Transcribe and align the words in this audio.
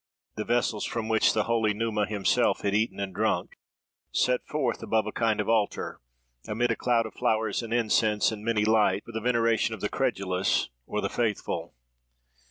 —the 0.35 0.43
vessels 0.43 0.83
from 0.83 1.07
which 1.07 1.31
the 1.31 1.43
holy 1.43 1.75
Numa 1.75 2.07
himself 2.07 2.61
had 2.61 2.73
eaten 2.73 2.99
and 2.99 3.13
drunk, 3.13 3.51
set 4.11 4.43
forth 4.47 4.81
above 4.81 5.05
a 5.05 5.11
kind 5.11 5.39
of 5.39 5.47
altar, 5.47 6.01
amid 6.47 6.71
a 6.71 6.75
cloud 6.75 7.05
of 7.05 7.13
flowers 7.13 7.61
and 7.61 7.71
incense, 7.71 8.31
and 8.31 8.43
many 8.43 8.65
lights, 8.65 9.05
for 9.05 9.11
the 9.11 9.21
veneration 9.21 9.75
of 9.75 9.79
the 9.81 9.89
credulous 9.89 10.71
or 10.87 11.01
the 11.01 11.07
faithful. 11.09 11.75